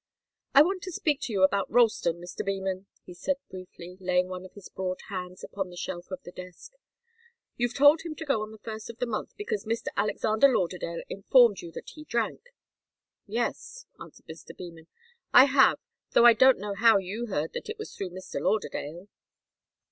"I 0.55 0.63
want 0.63 0.81
to 0.81 0.91
speak 0.91 1.21
to 1.25 1.31
you 1.31 1.43
about 1.43 1.69
Ralston, 1.69 2.19
Mr. 2.19 2.43
Beman," 2.43 2.87
he 3.05 3.13
said, 3.13 3.35
briefly, 3.51 3.97
laying 3.99 4.29
one 4.29 4.43
of 4.45 4.53
his 4.53 4.67
broad 4.67 4.97
hands 5.09 5.43
upon 5.43 5.69
the 5.69 5.77
shelf 5.77 6.09
of 6.09 6.23
the 6.23 6.31
desk. 6.31 6.71
"You've 7.55 7.75
told 7.75 8.01
him 8.01 8.15
to 8.15 8.25
go 8.25 8.41
on 8.41 8.51
the 8.51 8.57
first 8.57 8.89
of 8.89 8.97
the 8.97 9.05
month, 9.05 9.35
because 9.37 9.63
Mr. 9.65 9.89
Alexander 9.95 10.47
Lauderdale 10.47 11.03
informed 11.07 11.61
you 11.61 11.71
that 11.73 11.91
he 11.91 12.03
drank." 12.05 12.49
"Yes," 13.27 13.85
answered 13.99 14.25
Mr. 14.25 14.57
Beman, 14.57 14.87
"I 15.35 15.45
have, 15.45 15.77
though 16.13 16.25
I 16.25 16.33
don't 16.33 16.57
know 16.57 16.73
how 16.73 16.97
you 16.97 17.27
heard 17.27 17.53
that 17.53 17.69
it 17.69 17.77
was 17.77 17.95
through 17.95 18.09
Mr. 18.09 18.41
Lauderdale." 18.41 19.07